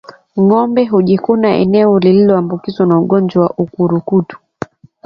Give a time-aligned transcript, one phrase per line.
[0.39, 4.37] Ngombe hujikuna eneo lililoambukizwa na ugonjwa wa ukurutu